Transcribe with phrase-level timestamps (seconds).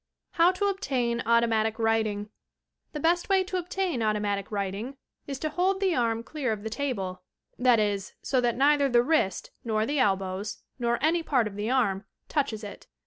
[0.39, 2.29] UOW TO OBTAIN AUTOMATIC WRITING
[2.91, 6.71] The best way to obtain automatic writing is to hold the arm clear of the
[6.71, 7.21] table,—
[7.69, 11.69] that is, so that neither the wrist, nor the elbows, nor any part of the
[11.69, 12.87] arm touches it.